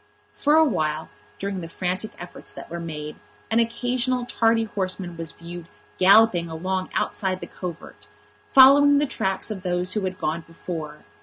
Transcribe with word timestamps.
For 0.33 0.55
a 0.55 0.65
while, 0.65 1.09
during 1.37 1.61
the 1.61 1.67
frantic 1.67 2.09
efforts 2.17 2.55
that 2.55 2.71
were 2.71 2.79
made, 2.79 3.17
an 3.51 3.59
occasional 3.59 4.25
tardy 4.25 4.63
horseman 4.63 5.15
was 5.15 5.31
viewed 5.31 5.67
galloping 5.99 6.49
along 6.49 6.89
outside 6.95 7.39
the 7.39 7.45
covert, 7.45 8.07
following 8.51 8.97
the 8.97 9.05
tracks 9.05 9.51
of 9.51 9.61
those 9.61 9.93
who 9.93 10.01
had 10.05 10.17
gone 10.17 10.41
before. 10.41 11.05